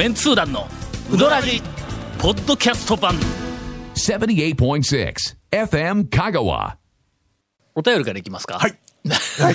[0.00, 0.66] メンツー団の
[1.12, 1.60] ウドラジ
[2.18, 3.16] ポッドキャスト版
[3.96, 5.14] 78.6
[5.50, 6.76] FM Kagawa.
[7.74, 8.78] お便りからいきますかはい。
[9.38, 9.54] はい。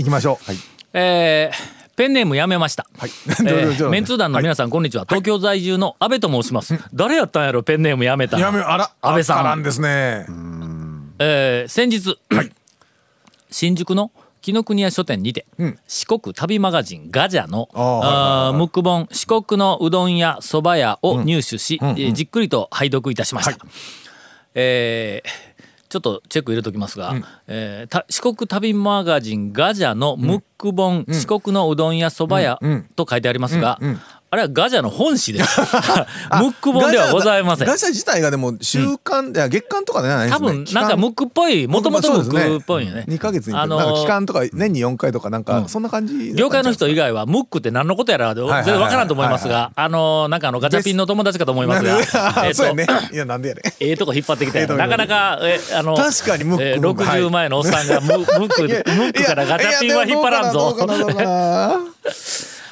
[0.00, 0.44] 行きましょう。
[0.44, 0.56] はい。
[0.92, 3.10] えーペンネームやめました、はい。
[3.46, 10.26] えーメンツー団の皆さん、こんにちは東京在住の安倍と申します、誰やったんやろペンネームやめたやめ、あら、安倍さんんですね。
[11.20, 12.18] えー先日、
[13.52, 14.10] 新宿の
[14.46, 15.44] 紀ノ国屋書店にて、
[15.88, 23.66] 四国旅マガジンガジャのあムック本四国のうどん屋そば屋を入手し、えーじっくりと拝読いたしました、
[24.54, 25.56] えー
[25.88, 27.14] ちょっとチェック入れときますが、
[27.48, 32.60] えーた四国旅マガジンガジャのムック本、四国のうどん屋そば屋
[32.94, 33.80] と書いてありますが、
[34.28, 35.60] あれはガジャの本誌です。
[35.60, 37.68] ムック本ではございません。
[37.68, 40.64] ガチャ自体がでも週間、いや月間とかではないです多ね。
[40.64, 43.04] 分なんかムックっぽいもともとムックっぽいよね。
[43.08, 46.32] 2ヶ月に、あのー期間とか年に4回とかなんかそんな感じ。
[46.34, 51.98] 業界の人以外はムックって何のことやら全然わからんと思いますはいが、あのなんかあのガチャピンの友達かと思いますが、
[52.46, 52.86] えそうやね。
[53.12, 53.62] いやなんでやね。
[53.78, 61.80] ええとこ引っ張ってきて、 ええとこなかなかえあの確かにムックえームックはい60前のおっさんがムムックムックからガチャピンは引っ張らんぞは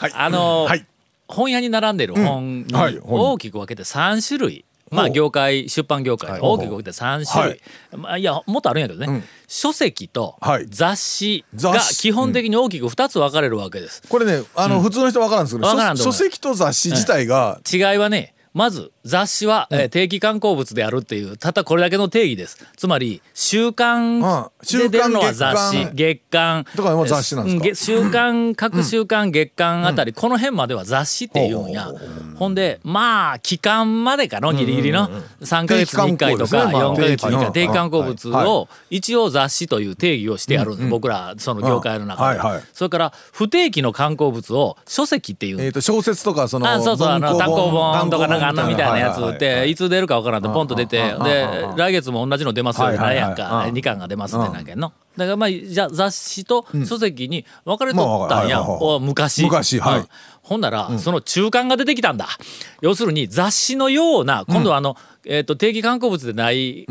[0.09, 0.13] い。
[0.15, 0.85] あのはい。
[1.29, 4.65] 本屋に並んでる本に大きく分けて3種類。
[4.91, 7.61] まあ業界出版業界で大きく分けて3種類、
[7.97, 10.67] まあ、いやもっとあるんやけどね、書籍とはい。
[10.69, 14.03] 雑誌が基本的に大きく2つ分かれるわけです。
[14.09, 22.65] これね、あの、普通の人わからんですけど、書籍と雑誌自体が、違いはねまず雑誌は、えー定期刊行物であるっていうたったこれだけの定義です。
[22.77, 24.47] つまり週刊うん。
[24.79, 26.65] で出るのは雑誌週刊月刊。
[26.75, 28.03] とかも雑誌なんですか？
[28.03, 31.89] 週刊各週刊月刊あたり、この辺までは雑誌っていうんや、
[32.37, 35.09] ほんでまあ期間までかのギリギリの
[35.43, 36.73] 3か月に1回とか定期刊行ですね。
[36.73, 38.47] まあ4か月に1回定期刊行物はい。
[38.47, 42.41] を一応雑誌という定義をしてやる僕らその業界の中で、
[42.73, 45.59] それから不定期の刊行物を書籍っていう。
[45.59, 53.17] んえっと、小説とか、その、あそうそうあの単行本とかなんかあんなみたいなやつはっていつ出るかわからんとポンと出てで来月も同じの出ますよはいはいはい。
[53.17, 53.75] 何やんかうん。
[53.75, 54.93] 2巻が出ますってなんけんの。
[55.17, 58.63] だからまあじゃあ雑誌と書籍に分かれとったんや
[59.01, 59.43] 昔。
[59.43, 59.99] 昔はい。
[60.01, 60.09] うん。
[60.43, 62.27] ほんならその中間が出てきたんだ。
[62.81, 66.87] 要するに雑誌のような今度はあのえっと定期刊行物でない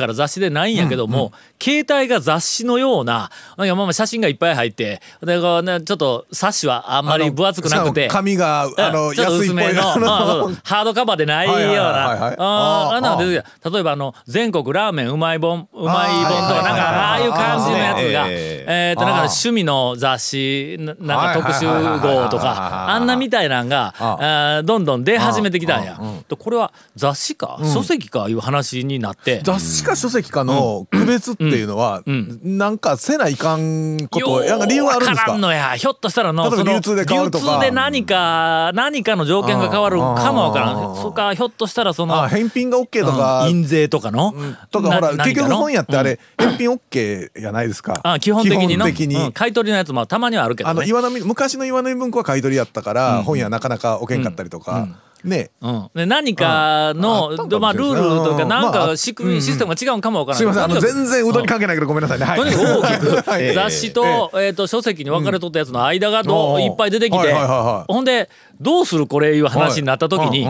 [0.00, 8.08] から雑誌でないんやけども、携帯が雑誌のようななんかまあまあ写真がいっぱい入ってでこう、ね、ちょっと冊子はあんまり分厚くなくて。
[8.08, 9.82] 紙が、あの、うんちょっと薄めの、
[10.64, 24.62] ハードカバーでないような、例えばあの全国ラーメンうまい本うまい本とかなんかああいう感じのやつがえっとなんか趣味の雑誌ななんか特集号とかあんなみたいなんがあー。
[24.62, 25.98] どんどん出始めてきたんや。
[26.28, 29.40] でこれは雑誌か書籍かいう話になって。
[29.42, 32.02] 雑誌か書籍かの区別っていうのは、
[32.42, 35.36] なんかせないかんこと、なんか理由はあるんですか？
[35.36, 35.76] のや。
[35.76, 37.44] ひょっとしたらの例え流通で変わるとか。
[37.44, 40.96] 流通で何か何かの条件が変わるかもわからん。
[40.96, 43.50] そっかひょっとしたらそのあ返品が OK とか、うん。
[43.50, 44.34] 印税とかの、
[44.70, 48.00] とかほらな結局本屋ってあれ、返品 OK やないですか？
[48.02, 48.86] あ基本的にの？
[48.86, 48.88] う
[49.28, 49.32] ん。
[49.32, 50.70] 買い取りのやつもたまにはあるけどね。
[50.72, 54.88] あの岩波昔の岩波文庫は買い取りやったから、本屋なかなか置けんかったりとか、
[55.24, 55.50] ね。
[55.60, 60.64] うん、で何かの、まあ、ルールとかうんなんまあか仕組み、システムが違うんかもわからないすいません。
[60.64, 62.38] あの全然うどんに関係ないけどごめんなさいね、はい。
[62.38, 63.54] とにかく大きくはい。
[63.54, 66.62] 雑誌と,、えー、と書籍に分かれとったやつの間がどううん。
[66.62, 68.28] いっぱい出てきて、ほんで
[68.60, 70.46] どうするこれいう話になった時に、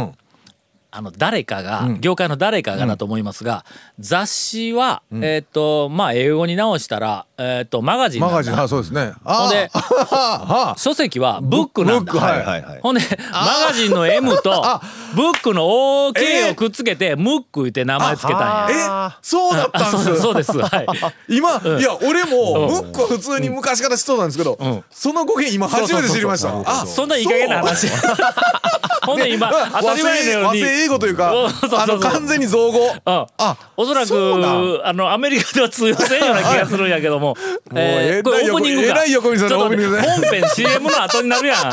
[0.92, 3.64] あの誰かが、業界の誰かがだと思いますが、
[3.98, 9.15] 雑誌は、えっ、とまあ英語に直したら、えっとマガジンマガジンはいそうですね。
[9.25, 9.71] あほんで
[10.77, 12.12] 書籍はブックなんだ。
[12.12, 12.81] ブックはいはいはい。
[12.83, 13.01] ほんで
[13.33, 14.81] マガジンの M と
[15.15, 19.12] ブックの OK をくっつけて、ムックって名前つけたんや。
[19.15, 19.97] えそうだったんです。
[19.97, 20.59] あそうそうです。
[20.59, 20.87] はい。
[21.34, 24.59] 今、いや俺もムックは普通に昔から知っとったんですけど、
[24.91, 26.50] その語源今初めて知りました。
[26.67, 27.89] あそんないい加減な話。
[29.06, 30.62] ほんで今、当たり前のように。
[30.62, 31.50] 和製英語というかうん。
[31.50, 32.79] そうそうそうあの完全に造語。
[32.79, 33.27] うん。
[33.39, 34.62] あおそらそうなん。
[34.62, 37.30] くあのアメリカでは通用せんような気がするんやけども、
[37.75, 38.88] えーこれオープニングか。
[38.88, 41.73] えらい横見せちょっとのオープニングね本編 CM の後になるやん。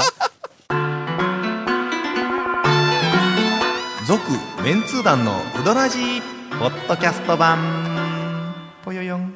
[4.08, 4.22] 続
[4.64, 6.22] メンツー団のウドラジー
[6.60, 8.54] ポッドキャスト版。
[8.84, 9.34] ぽよよん。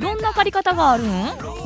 [0.00, 1.06] どんな借り方があるん？
[1.06, 1.10] ウ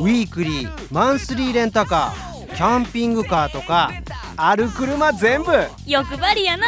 [0.09, 3.93] ィークリーマンスリーレンタカーキャンピングカーとか
[4.37, 5.53] ある車全部。
[5.87, 6.67] 欲張りやな。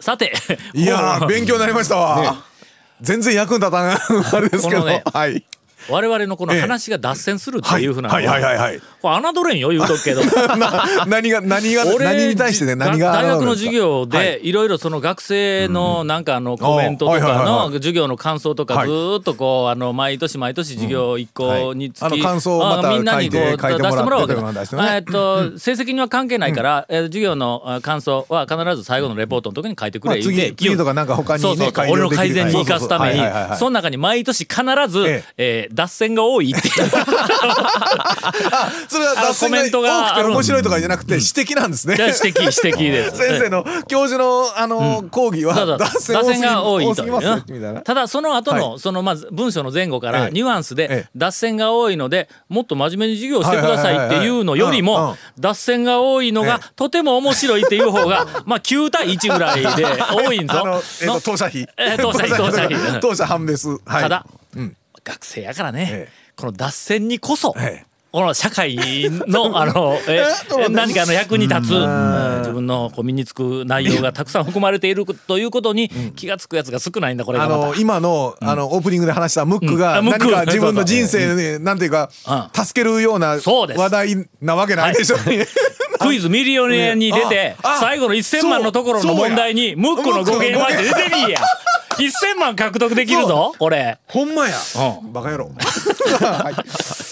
[0.00, 0.32] さて
[0.72, 2.42] いやー勉強になりましたわ、
[3.02, 5.44] 全然役に立たんあれですけど、ねはい
[5.90, 8.26] 我々のこの話が脱線するっていうふうなのはい。
[8.26, 8.42] はい。
[8.42, 8.56] はい。
[8.56, 8.70] はい。
[8.70, 8.80] はい。
[9.02, 10.22] これ侮れんよ言うとくけど。
[10.56, 14.08] な何が何が俺何に対してね何が大学の授業はい。
[14.08, 18.86] でいろいろその学生のなんかあのコメントとかはいはいの授業の感想とかはい。
[18.88, 24.82] ずーっとこうあの毎年毎年授業一個につきあの感想をまたあみんなにこう出してもらうわけとか出してね。
[24.82, 33.20] だえっと成績には関係ないからえー授業のあ感想は必ず最後のレポートの時に書いてくれまあ言うて次次とかなんか他にねそうそう俺の改善に生かすために。
[33.20, 33.30] はい。
[33.30, 35.24] はいはいはいその中に毎年必ずえ。
[35.36, 36.74] えー脱線が多いっていう。
[38.52, 41.96] あそれは脱線あのコメントがが多くて面白いとかじゃなくて指摘なんですね。
[41.96, 43.16] じゃあ指摘指摘です。
[43.16, 47.04] 先生の教授のあの講義は脱線が多いと
[47.82, 50.12] ただその後の、はそのまず文章の前後かええ。
[50.12, 60.82] らニュアンスえでえ脱線が多いのでもっと真面目に授業してくださいっていうのよりも脱線が多いのがえとても面白いっていう方が まあ9対1ぐらいで多いんぞ。
[61.06, 61.66] と当社費。
[61.76, 63.00] えー当社費当社費。
[63.00, 63.68] 当社判別。
[63.84, 64.02] はい。
[64.02, 64.26] ただ、
[64.56, 64.76] うん
[65.10, 66.12] 学生やからね、ええ。
[66.36, 67.90] この脱線にこそ、ええ。
[68.12, 68.76] この社会
[69.28, 70.24] の あのえ
[70.70, 72.38] 何かの役に立つ、うん。
[72.40, 77.66] 自分のこう身につく内容がたくさん含まれている ということに気がつくやつが少ないんだこれがあまた。
[77.68, 79.78] の今のあのオープニングで話したムックうん。
[79.78, 85.16] が何か自分の人生でなんていうかう助けるような話題なわけないでしょ。
[86.00, 91.40] クイズミリオネアに出てああ最後の1000万のところの問題にムックの語源は出てみいや
[92.06, 93.98] 1000万獲得できるぞこれ。
[94.06, 94.56] ほんまや。
[95.04, 95.50] うバカ野郎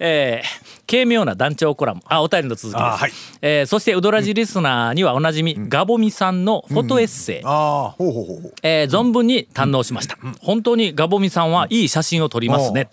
[0.00, 2.02] えー軽妙な団長コラム。
[2.06, 3.12] あお便りの続きです、あはい。
[3.42, 12.88] えーそしてウドラジリスナーにはおなじみ、ガボミさんのフォトエッセイ、存分に堪能しました、本当にガボミさんはいい写真を撮りますね、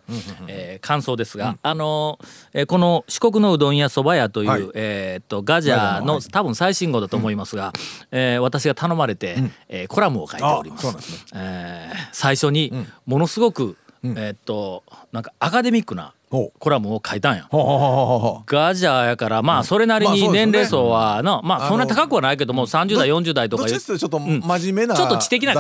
[0.48, 4.69] えー感想ですが、あのーえーこの四国のうどん屋そば屋という、はい。
[4.75, 7.74] えーっとガジャの多分最新号だと思いますが、
[8.12, 9.38] えー私が頼まれて、
[9.69, 10.92] えーコラムを書いております。
[10.92, 11.42] すね。
[11.42, 12.71] えー最初に
[13.07, 17.48] ものすごく、えーっとなんかアカデミックなコラムを書いたんや。
[17.50, 25.60] ガジャーやからまあそれなりに年齢層はなまあそんな高くはないけども30代40代とかいうちょっと真面目なちょっと知的なイメ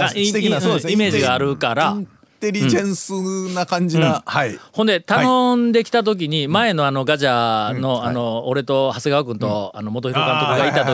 [1.07, 1.95] ージがあるから
[2.39, 3.13] テリジェンス
[3.53, 4.57] な感じなはい。
[4.71, 10.85] ほんで頼んできた時に前のあのガジャーのあの俺と長谷川君とあの元弘監督がいた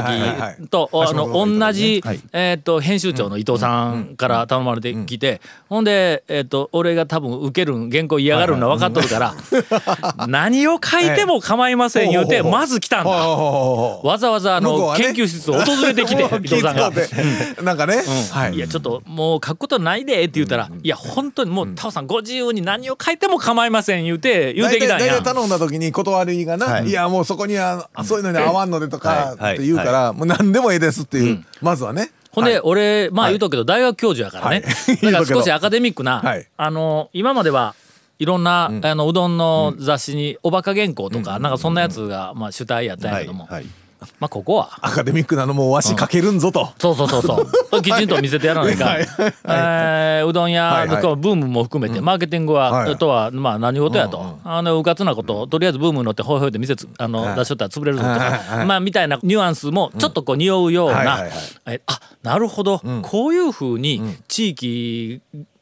[0.59, 2.19] 時とあの同じはい。
[2.31, 9.35] えっと編集長の伊藤さんから頼まれてきてほんでえっと俺が多分受けるん原稿嫌がるの分かっとるから
[10.27, 13.09] 何を書いても構いません言うてまず来たんだ。
[13.11, 16.91] わざわざあの研究室を訪れてきて 伊藤さんが。
[17.61, 18.03] なんかね。
[18.31, 18.55] はい。
[18.55, 25.07] いやちょっともう書くことないでって言ったら、いや本当にもうタオさんご自由に何を書いても構いません言うて言うてきたんや。
[25.07, 25.33] 大体。
[25.33, 26.87] 頼んだ時に断りがな、はい。
[26.87, 29.55] い、やもうそこにはそういうのに合わんのでとかはい。
[29.55, 32.11] って言うから、もう何でもええですっていう、まずはね。
[32.31, 32.59] ほんで、はい。
[32.61, 34.97] 俺まあ言うとくけど大学教授やからね、はい。
[34.97, 36.47] だから 少しアカデミックな、はい。
[36.57, 37.75] あの今までは
[38.19, 43.65] いろんな、あのうどんの雑誌におバカ原稿とか、なんかそんなやつが、まあ、主体やったんやけども、はい
[44.19, 44.69] まあここは。
[44.81, 47.81] アカデミックなのもわし書けるんぞと、そうそうそうそう。
[47.81, 48.97] きちんと見せてやらないかん、はい。
[48.97, 51.03] はいえーうどん屋はいはい。
[51.03, 61.29] のブームも含めて、マーケティングは、はいとはまあ何事やと、あのうかつなこととりあえずブームに乗ってほいほいで店つあの、出しとったら潰れるぞとか、はいはいまあみたいなニュアンスもちょっとこう匂うような、はいはいはい。
[61.67, 65.21] えあなるほど、こういうふうに地域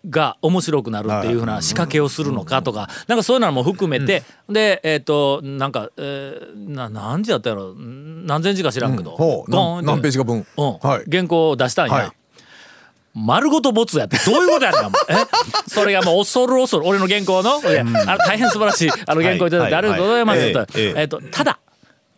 [0.10, 7.74] が面白くなるっていうふうな仕掛けをするのかとか、なんかそういうのも含めて、でえっ、となんか、えーな何時やったやろ？
[7.76, 9.52] 何千字か知らんけど、ほう。
[9.52, 10.78] ゴーン何何ページか分、うん。
[10.80, 11.10] はい。
[11.12, 12.12] 原稿を出したんや、はい。
[13.14, 14.86] 丸ごとボツやってどういうことやねん。
[14.86, 15.26] お 前え？
[15.68, 20.52] それがもう恐る恐る俺の原稿の、いやあの大変素晴らしいあの原稿いただいてありがとうございます。
[20.54, 20.68] と、はい。
[20.74, 20.82] はい。
[20.82, 21.02] ええ。
[21.02, 21.60] えっとただ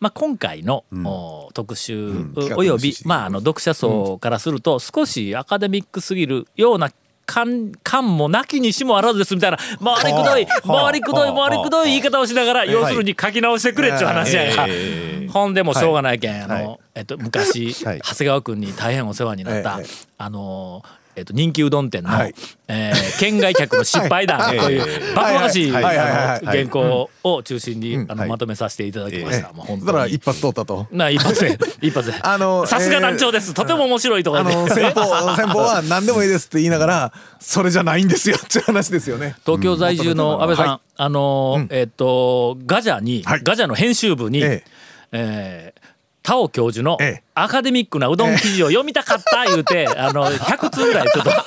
[0.00, 6.90] まあ、今回の、お特集、企画のおよび、まあ、あの読者層からすると少しアカデミックすぎるような
[7.26, 14.66] 感感もなきにしもあらずですみたいな回りくどい回りくどい回りくどい言い方をしながら要するに書き直してくれっちゅう話やんか。
[14.68, 16.78] ええほんでもしょうがないけん、あのはい。
[16.94, 18.00] えっと、昔、はい。
[18.02, 20.84] 長谷川君に大変お世話になった、ええあの
[21.16, 22.34] えっと、人気うどん店の、はい
[22.68, 29.52] えー県外客の失敗談 はいというええバカバカしい原稿を中心に、あのはいまとめさせていただきました。
[29.52, 30.86] もう本当にら一発通ったと。
[30.90, 32.16] な一発で一発で。
[32.20, 39.36] あのさすが団長です、とても面白いとかあ言っての先方先方は何でもいいですって言いながらそれじゃないんですよっていう話ですよね。
[39.44, 44.64] 東京在住の安倍さん、はあのーえっ、とガジャに、はいガジャの編集部に、え
[45.12, 45.93] えー
[46.24, 47.22] 田尾教授のええ。
[47.34, 51.30] アカデミックなうどん記事を読みたかった 言うて、あの100通ぐらいちょっと。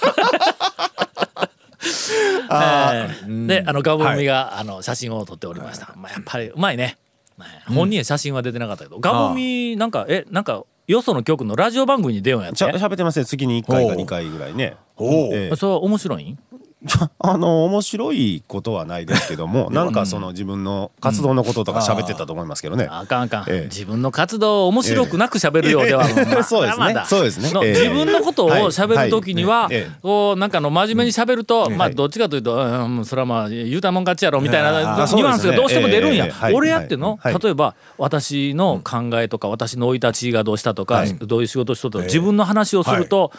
[2.50, 6.98] えーであのガボミが、あの写真を撮っておりました、まあ、やっぱりうまいね、
[7.38, 13.26] まあ本人は写真は出てなかったけど、ガボミなんかえなんかよその局のラジオ番組に出ようんやっしゃて喋ってますね。
[13.26, 14.76] 月に1回かほう2回ぐらいね。
[14.96, 15.36] おう。
[15.36, 15.56] ええ。
[15.56, 16.40] それは面白いん？
[17.20, 23.64] あの面白いことはないですけどもなんかその自分の活動のこととか喋ってたと思いますけどね、あかんあかん、ええ。
[23.64, 27.04] 自分の活動を面白くなく喋るようでは、まあ そうですね。
[27.08, 27.52] そうですね。
[27.52, 27.72] のええ。
[27.72, 29.76] 自分のことを喋る時には、はい。
[29.76, 29.92] ええ。
[30.04, 31.96] こうなんかあの真面目に喋ると、まあはい。
[31.96, 37.40] どっちかというと、うん、それはまあ言うたもん勝ちやろみたいなニュアンスがどうしても出るんや、俺やっての、はい。
[37.42, 41.16] 例えば私の考えとか、私の生い立ちがどうしたとか、はい。
[41.16, 43.32] どういう仕事しとったとか、自分の話をすると、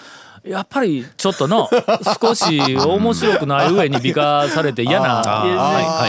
[0.45, 1.69] やっぱりちょっとの
[2.21, 5.23] 少し面白くない上に美化されて嫌な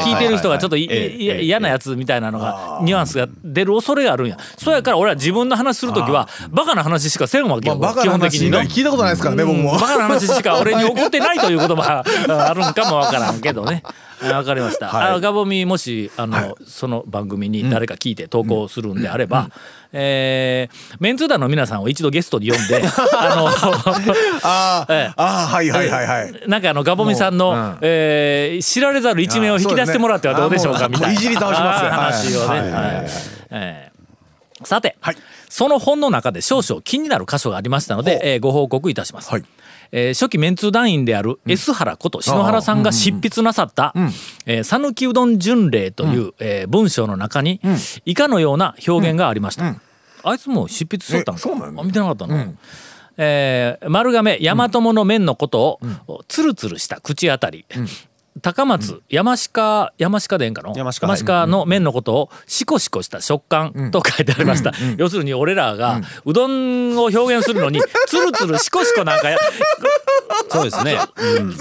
[0.05, 4.37] 聞いてる人がちょっと嫌なやつみたいなのがニュアンスが出る恐れがあるんや。
[4.57, 9.73] そうやから俺は自分の話する時はバカな話しかせんわけよまあ基本的に聞いたことないですからね僕も。
[9.73, 13.83] バカな話しか俺に起こってないという言葉があるんかもわからんけどね。
[14.21, 14.87] あわかりました。
[14.89, 15.11] はい。
[15.13, 19.49] あガボミもしあの、その番組に誰か聞いて投稿するんであれば、
[19.91, 22.81] えーメンツー団の皆さんを一度ゲストに呼んで、
[24.43, 25.13] ああええ。
[25.15, 26.31] あはいはいはいはい。
[26.31, 27.77] のなんかあのガボミさんの、もううん。
[27.81, 32.47] えー知られざる一面を引き出してもらってはどうでしょうかみたいないじり倒します話をね。
[32.47, 33.05] はいはいはいはい。
[33.51, 33.89] えー
[34.65, 35.17] さて、はい。
[35.47, 39.29] その本の中で少々気になる箇所がありましたので、えーご報告いたします。
[39.31, 39.43] はい
[39.91, 43.93] えー初期メンツー団員である S 原こと篠原さんが執筆なさった
[44.45, 47.59] 「えー讃岐うどん巡礼」という、えー文章の中に
[48.05, 49.75] 以下のような表現がありました。
[50.23, 52.35] あいつも執筆しとったんかえそうなのあ見てなかったの、
[53.17, 57.65] えー丸亀大和もの麺のことを、つるつるした口当たり、
[58.41, 60.73] 高松、山鹿山鹿でええんかの？
[60.75, 61.07] 山鹿。
[61.07, 69.37] はいの麺のことをシコシコした食感と書いてありました、要するに俺らがうどんを表現するのにつるつるシコシコなんかや
[70.49, 70.97] そうですね、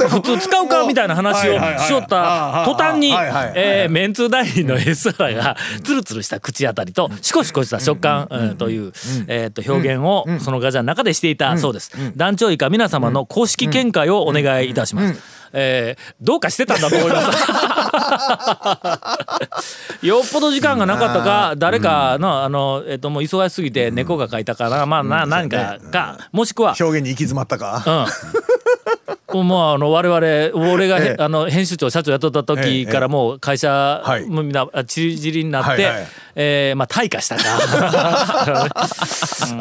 [0.09, 3.13] 普通使うかみたいな話をしよった途端に
[3.55, 8.57] えーメンツー団員の S 原がツルツルした口当たりとシコシコした食感うん。
[8.57, 8.93] という
[9.27, 11.91] えーと表現をそのガジャの中でしていたそうです。
[12.17, 17.39] 団長以下皆様の公式見解をお願いいたしますえーどうかしてたんだと思います。
[20.07, 27.83] よっぽど時間がなかったか誰かのあのえっともう忙しすぎて猫が書いたかなまあな何かかもしくは表現に行き詰まったか。
[27.87, 28.58] うん。
[29.35, 31.23] もうあの我々俺がへ、ええ。
[31.23, 34.27] あの編集長社長やった時からもう会社はい。
[34.27, 36.07] もうみんなあちりぢりになって、はいはい。
[36.37, 37.43] えーまあ退化したか、
[38.65, 38.71] うん。
[39.19, 39.55] そうい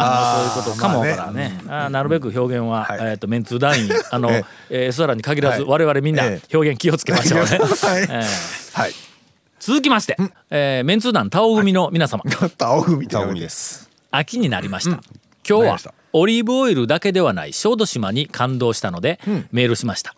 [0.48, 2.98] うことかもわからんね,、あーなるべく表現は、はい。
[3.02, 4.88] えー、とメンツー団員あの、ええ。
[4.90, 5.70] ー、に限らず、はい。
[5.72, 7.58] 我々みんなえ表現気をつけましょうね。
[7.58, 7.60] はい。
[7.60, 8.80] えー。
[8.80, 8.94] はい。
[9.60, 10.16] 続きまして、
[10.50, 12.24] えーメンツー団タオ組の皆様、
[12.58, 13.90] 青組ってタオミです。
[14.12, 15.02] 秋になりました、
[15.50, 19.20] 今日はオリーブオイルだけではない小豆島に感動したので、
[19.52, 20.16] メールしました。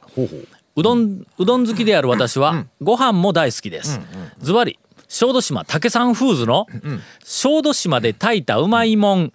[0.76, 4.00] うどんうどん好きである私は、ご飯も大好きです、
[4.40, 6.68] ズバリ小豆島竹山フーズの
[7.24, 9.34] 小豆島で炊いたうまいもん、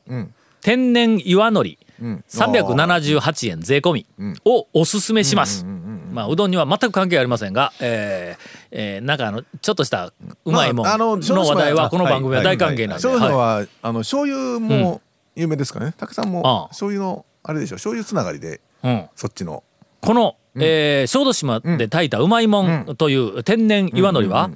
[0.63, 4.07] 天然岩のり378円税込み
[4.45, 5.65] をおすすめします。
[5.65, 10.13] まあうどんには全く関係ありませんが、えーえーなんかあのちょっとした
[10.45, 13.21] うまいもんのの話題はこの番組は大歓迎なんで、そうい。
[13.21, 13.33] はい。
[13.33, 15.01] はあの醤油も
[15.37, 15.95] 有名ですかね。
[15.97, 17.76] たくさんも醤油のあれでしょ。
[17.76, 19.09] 醤油つながりでうん。
[19.17, 19.62] そっちの。
[20.00, 24.50] この、えー小豆島で炊いたうまいもんという天然岩のりは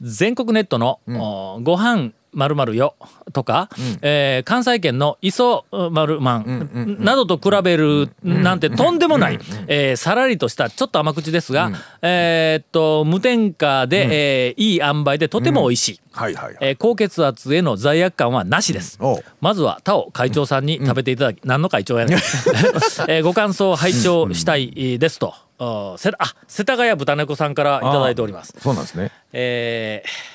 [0.00, 2.94] 全国ネットの、おご飯まるまるよ
[3.32, 3.68] とか、
[4.02, 11.70] えー関西圏の磯丸まんなどと比べるなんてとんでもない、えーさらりとしたちょっと甘口ですが、
[12.02, 16.00] えーっと無添加で、えーいい塩梅でとても美味しい。
[16.12, 16.56] はいはいはい。
[16.60, 18.98] えー高血圧への罪悪感はなしです。
[19.40, 22.18] まずは田尾会長さんに食べていただき、何の会長やねん、
[23.08, 28.54] えーご感想を拝聴したいですと、あせあ世田谷豚猫さんからいただいております。
[28.60, 29.10] そうなんですね。
[29.32, 30.33] えー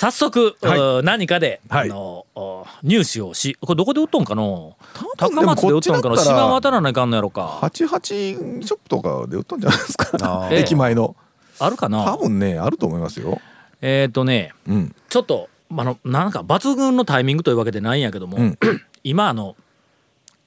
[0.00, 0.78] 早速、はい。
[0.78, 1.90] う何かで、はい。
[1.90, 4.74] あのお入手をしこれどこで売っとんかの？
[4.94, 7.58] 分高松で売っとんかのでもこっちだったら芝渡らないかんのやろか。
[7.60, 10.48] 88ショップとかで売ったんじゃないですか？
[10.52, 11.14] 駅前の。
[11.58, 13.38] あるか多な分ねあると思いますよ。
[13.82, 14.94] えっ、とねうん。
[15.10, 18.58] ちょっとあのなんか抜群のタイミングというわけでないんやけども、うん。
[19.04, 19.54] 今あの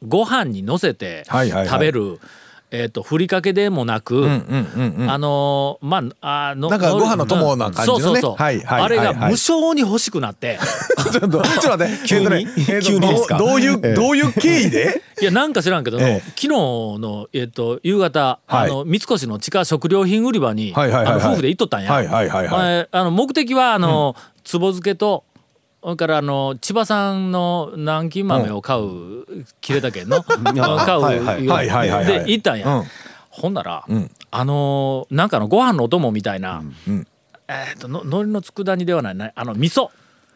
[0.08, 1.68] ご飯にのせてはいはいはい。
[1.68, 2.20] 食べる、
[2.76, 5.12] えー、とふりかけでもなく、うんうんうんうん。
[5.12, 8.04] あのーまああのなんかご飯の友な感じのね。
[8.04, 10.58] そうそうそう、はいはいあれが無性に欲しくなって、
[11.14, 12.00] ちょっとちょっと待って。
[12.08, 12.26] 急に？
[12.26, 15.04] えっとねえっと急にですかどういうどういう経緯で？
[15.22, 16.30] いやなんか知らんけどの、ええ。
[16.30, 18.70] 昨日の、えー、と夕方、はい。
[18.72, 21.22] あの三越の地下食料品売り場に、はいはいはいはい。
[21.22, 21.92] あの夫婦で行っとったんや。
[21.92, 22.74] はいはいはいはい。
[22.80, 25.26] えーあの目的はあの、つぼ漬けと
[25.84, 30.24] それからあの千葉産の南京豆を買う切れたけんの？
[30.24, 31.48] 買うはいはいはい。
[31.48, 32.84] はいはいはいで行ったんや、うん。
[33.30, 34.12] ほんなら、ん。
[34.32, 37.08] あのーなんかのご飯のお供みたいな、うん
[37.50, 39.90] えっ、との海苔の佃煮ではないなあの味噌。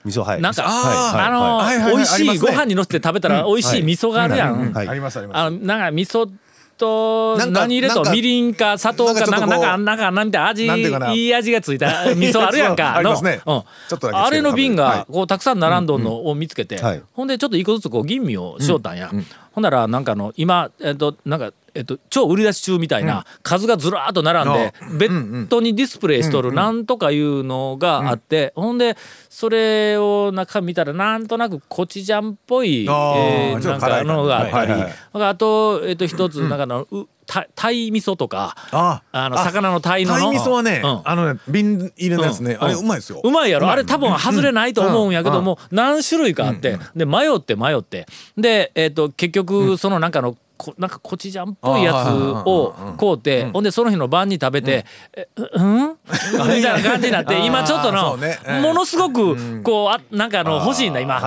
[0.04, 0.42] 味噌はい。
[0.42, 3.84] なんか、あーあの美味しいご飯にのせて食べたら美味しい。
[3.84, 4.88] 味噌があるやん、はい。
[4.90, 5.38] ありますあります。
[5.38, 6.30] あのなんか味噌
[6.78, 10.70] と何入れとみりんか砂糖かなんかなんかなんかなんて味い
[11.16, 12.96] いい味がついた 味噌あるやんか。
[12.96, 13.42] ありますね。
[13.46, 13.66] の
[14.14, 15.00] あれの瓶はい。
[15.00, 17.02] がこうたくさん並んどんのを見つけてはい。
[17.14, 19.10] ほんでちょっと一個ずつこう吟味をしよったんや。
[19.52, 28.98] ほんならなんかあの今えっとなんかえっと超売り出し中みたいな数がずらーっと並んでベッドにディスプレイしとるなんとかいうのがあってほんで
[29.30, 34.74] それを中見たらなんとなくコチュジャンっぽいえーなんかのがあったり。
[35.14, 41.02] あとえっと一つなんかあのうた鯛味噌とかああの魚の鯛の鯛味噌はね、うん。
[41.04, 42.64] あのね瓶入れのやつね、うん。
[42.64, 43.70] あれうまいですようまいやろ。
[43.70, 46.80] あれ多分外れないと思うんやけども何種類かあって。
[46.96, 48.08] で迷って迷って。
[48.38, 54.86] でえっと結局そのなんかのこなんかコチュジャンっぽいやつを買うてほんでその日の晩に食べて
[55.16, 55.96] 「えうん?」
[56.34, 58.18] みたいな感じになって今ちょっとの
[58.62, 61.22] ものすごくこうあなんかあの欲しいんだ今。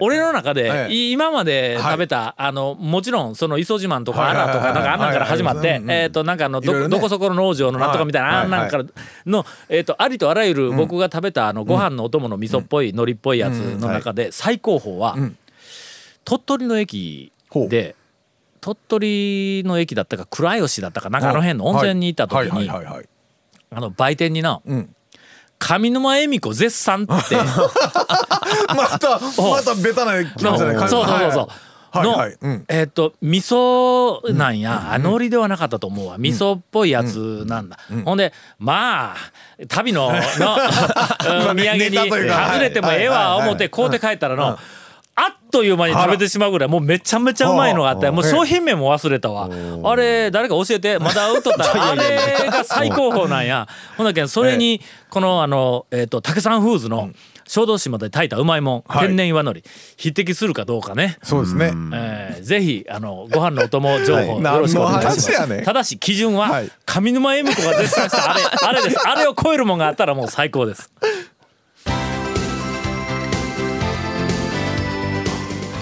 [0.00, 8.84] 俺の中で今まで食べたあのもちろんその磯自慢とかはいアラとかなんかあんなんから始まってえっとなんかあのどどこそこの農場のなんとかみたいなはいあんなんから
[9.26, 15.16] のえっとありとあらゆる僕が食べたあのご飯のお供の味噌っぽい海苔っぽいやつの中で最高峰は
[16.24, 17.32] 鳥取の駅
[17.68, 17.94] で
[18.60, 23.08] 鳥取の駅だったか倉吉だったかなんかあの辺の温泉に行った時にはいはい
[23.70, 24.94] あの売店になうん。
[25.58, 27.36] 上沼恵美子絶賛って。
[28.74, 31.48] またまたベタな気持ちだねそうそうそう。
[31.94, 32.64] の、はいうん。
[32.68, 36.16] えっ、と味噌なんや、あ海苔ではなかったと思うわ。
[36.18, 39.16] 味噌っぽいやつなんだ、ほんでまあ
[39.68, 40.14] 旅の の
[41.50, 44.58] うん土産に外れてもええわ思って買うて帰ったらの、
[45.20, 49.48] あっという間に食べてしまうぐらいもうめちゃめちゃうまいのがあってもう商品名も忘れたわ。
[49.90, 50.98] あれ誰か教えて。
[50.98, 52.16] まだ売っとったらあれ
[52.50, 53.66] が最高峰なんや。
[53.96, 57.10] ほんだけどそれにこのあのえっと竹さんフーズの
[57.46, 59.08] 小豆島で炊いたうまいもんはい。
[59.08, 59.64] 天然岩のり。
[59.96, 61.16] 匹敵するかどうかね。
[61.22, 61.72] そうですね。
[61.94, 64.54] えーぜひあのご飯のお供情報はい。
[64.54, 65.12] よろしくお願いしま
[65.46, 65.62] す。
[65.64, 66.70] ただし基準ははい。
[66.86, 69.08] 上沼恵美子が絶賛したあれあれです。
[69.08, 70.92] あれを超えるもんがあったらもう最高です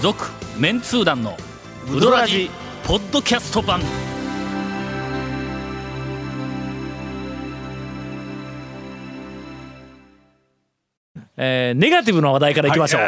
[0.01, 0.25] 続
[0.59, 1.35] メンツー団の
[1.91, 2.51] ウドラジ
[2.85, 3.81] ポッドキャスト版。
[11.39, 13.01] えーネガティブな話題からいきましょう、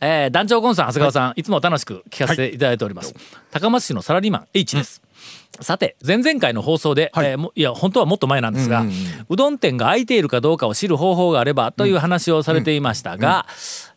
[0.00, 3.14] えー団長コンさん長谷川さん、い、つも楽しく聞かせていただいております、
[3.50, 5.02] 高松市のサラリーマン H です、
[5.60, 7.18] さて前々回の放送で、い。
[7.18, 8.84] えーもいや本当はもっと前なんですが、
[9.28, 13.46] うどん店が開いているかどうかを知る方法があればという話をされていましたが、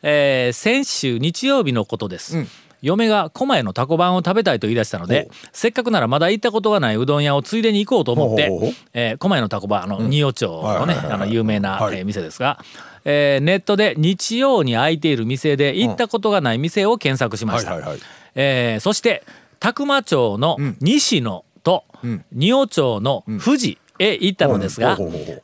[0.04, 2.46] えー先週日曜日のことです、
[2.82, 8.76] 嫁が狛江のタコ版を食べたいと言い出したのでせっかくならまだ行ったことがないうどん屋をついでに行こうと思ってほうほうほう。
[8.94, 10.96] えー狛江のタコ版仁王町のね
[11.30, 12.00] 有名なはい。
[12.00, 12.60] えー店ですが、
[13.06, 18.00] えーネットで日曜に開いている店で行ったことがない店を検索しました、はいはいはい。
[18.36, 19.24] えーそして
[19.66, 21.86] 宅間町の西野と
[22.32, 24.96] 仁王町の富士へ行ったのですが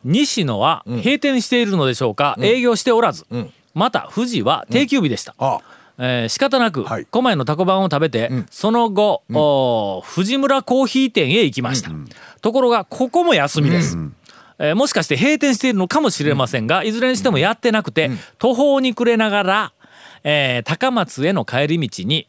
[0.04, 3.26] 西野は閉店しているのでしょうか、営業しておらず、
[3.74, 5.60] また富士は定休日でした、あ。
[5.98, 7.06] えー仕方なくはい。
[7.06, 11.90] 狛江のタコ版を食べて、その後、お藤村コーヒー店へ行きました、
[12.42, 13.98] ところがここも休みです、
[14.60, 19.74] えーもしかして閉店しているのかもしれませんが、いずれにしてもやってなくて、途方に暮れながら、
[20.24, 22.28] えー高松への帰り道に、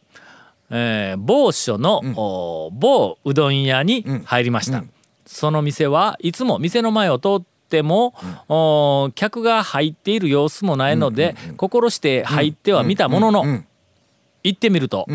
[0.75, 4.83] えー某所の、お某うどん屋に入りました、
[5.25, 8.15] その店はいつも店の前を通っても、
[8.49, 13.43] お客が入っている様子もないので、心して入ってはみたものの、
[14.43, 15.05] 行ってみると、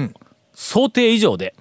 [0.61, 1.55] 想定以上で、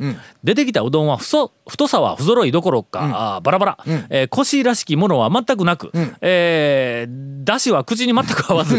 [0.44, 3.78] 出てきたうどんは太太さは不揃いどころか、あーバラバラ、
[4.10, 8.76] えー腰らしきものは全くなく、えーだしは口に全く合わず、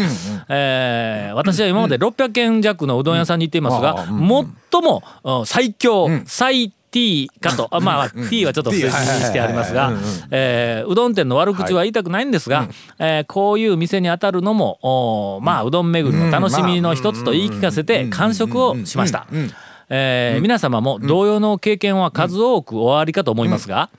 [0.49, 9.93] えー私は今まで600軒弱のうどん屋さんに行っていますが、最もうん最強、最 T かと、あまあ T はちょっと伏せにしてありますが、
[10.31, 12.67] えーうどん店の悪口は言いたくないんですが、
[12.99, 19.25] えーこういう店に当たるのもまあうどん巡りの楽しみの一つと言い聞かせて完食をしました。
[19.89, 23.89] えー皆様も同様の経験は数多くおありかと思いますが、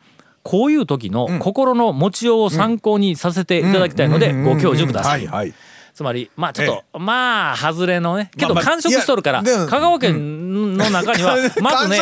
[0.43, 5.11] こういう時の心の持ちようを参考にさせていただきたいのでご教授くださ。
[5.11, 5.55] はい
[5.93, 11.99] つまりまあちょっとまあ外れのねけど完食しとるから香川県の中にはまずね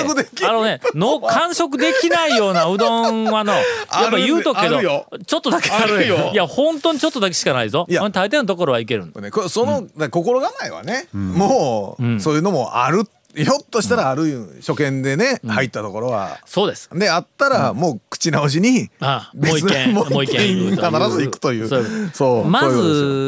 [0.47, 3.65] あのねの完食できないようなうどんはの やっ
[4.11, 4.81] ぱ言うとくけど
[5.27, 6.31] ちょっとだけあるよ。
[6.33, 7.87] いや本当にちょっとだけしかないぞ。
[7.89, 8.09] いや。
[8.11, 9.13] 大抵のところはいける
[9.49, 16.39] その、心構えはね、もう、そういうのもあるっひょっとしたらある初見でね、入ったところは。
[16.45, 16.89] そうです。
[16.93, 21.69] で、あったら、もう口直しに、あもう一軒、もう一軒必ず行くという。
[21.69, 22.45] そうそう。
[22.47, 22.79] まず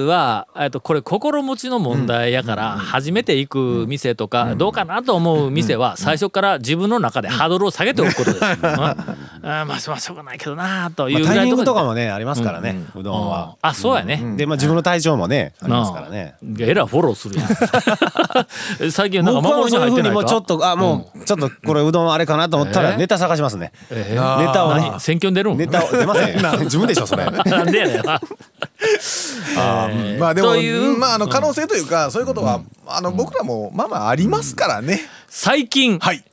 [0.09, 8.45] は、えっと、これ心持ちの問題やから、初めて行く店とか、どうかなと思う店は、最初から自分の中でハードルを下げておくことです。
[8.45, 13.57] うんあまあ、まあ、しょうがないけどなというぐらいまあタイミングとかももねありますからねうどんは。
[13.63, 14.37] あ、そうやね。
[14.37, 16.35] でまあ自分の体調もねありますからね。
[16.59, 17.49] えらいフォローするやん。
[18.91, 23.73] 最近なんか守りに入ってないかもうちょっとあもうちょっとこれうどんあれかなと思ったえらネタ探しますね。
[23.91, 26.61] えネタを何選挙に出るんネタを出ません。
[26.65, 27.25] 自分でしょそれ。
[27.25, 28.03] なんでやねん。
[30.19, 30.55] まあでも
[30.99, 35.01] まああの可能性というか、そういうことは、あの僕らもまあまあありますからね。
[35.29, 36.25] 最近、はい。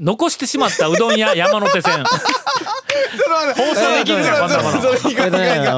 [0.00, 2.02] 残してしまったうどん屋山手線。
[3.54, 4.74] 放送できるかこんなもの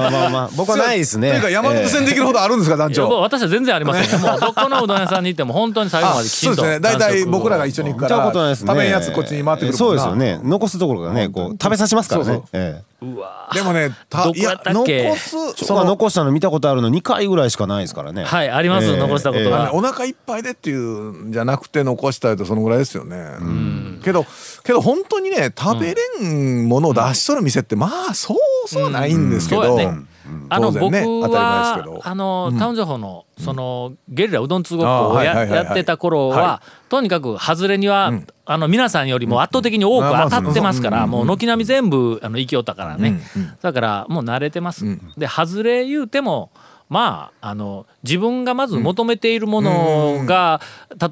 [0.00, 1.30] まあまあまあ僕はないですね。
[1.30, 3.08] というか山手線できるほどあるんですか団長。
[3.20, 4.26] 私は全然ありませんよ。
[4.26, 6.56] もうどこのうどん屋さんに行っても本当に最後まあできちんと。
[6.56, 6.80] そうですね。
[6.80, 8.68] 大体僕らが一緒に行くから、ことないですね。
[8.68, 10.40] 食べんやつこっちに回ってくるそうですよね。
[10.42, 12.24] 残すところがねこう食べさしますから。
[12.24, 18.24] ねええうわでもね、たどこやった残すそこは残したの見たことあるの2回ぐらいしかないですからね。
[18.24, 19.74] はい、あります、ええ残したことええが。
[19.74, 23.16] お腹いっぱいでっていうんじゃなくて残したいとそのぐらいですよね。
[24.02, 24.24] けど
[24.64, 29.76] けど本当にね食べれんものを出しとる店ってまあそうそうないんですけど。
[29.76, 29.88] ね。
[30.48, 38.12] あの、僕はあの、タウン情報のそのゲリラうどん通ごっこをや,、ってた頃は、はとにかく外れには、
[38.44, 43.20] あの皆さんよりも圧倒的に多く当たってますから、もう軒並み全部あの行きよったからね、
[43.62, 44.84] だからもう慣れてます。
[45.16, 46.50] で外れ言うても
[46.88, 50.60] まああの自分がまず求めているものが、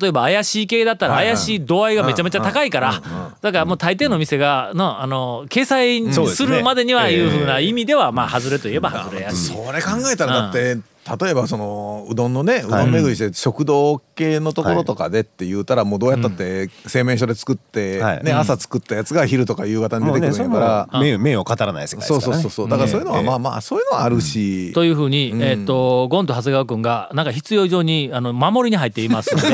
[0.00, 3.02] 例えば怪しい系だったら怪しい度合いがめちゃめちゃ高いから、
[3.40, 9.52] だからもう大抵の店がのあの掲載するまでにはいうふうな意味では、まあ外れといえば外れやし。
[9.52, 10.78] それ考えたらだって、
[11.20, 18.24] 例えばそのうどんのねうどん巡りして食堂系のところとかでって言うたらもうどうやったって製麺所で作って、はい。
[18.24, 22.08] ね朝作ったやつが昼とか夕方に出てくるから、名名を語らないですからね。
[22.08, 22.68] そうそうそうそう。
[22.68, 29.48] だからそういうのはまあまあそういうのはあるし、というふうに、えっ、と、ゴンと長谷川君が、なんか必要以上に、あの、守りに入っていますので、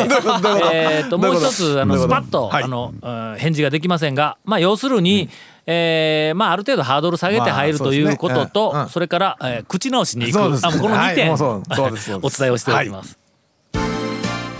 [0.72, 2.64] えっと、もう一つ、あの、スパッと、はい。
[2.64, 5.28] あの、うん返事ができませんが、まあ、要するに、
[5.66, 10.66] えーまあ、ある程度ハードル下げて入るということと、まあそれから、えー口直しに行く。
[10.66, 13.18] あこの2点、お伝えをしておきます。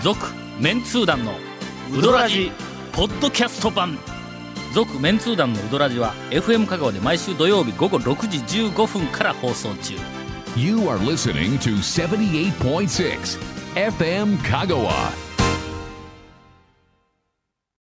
[0.01, 0.27] 続、
[0.59, 1.33] メンツー団の
[1.97, 2.51] ウドラジ
[2.91, 3.97] ポッドキャスト版
[4.73, 9.95] 続メンツー団のウドラジは FM 香川で毎週土曜日午後6時15分から放送中
[10.55, 13.39] You are listening to 78.6
[13.75, 15.30] FM Kagawa.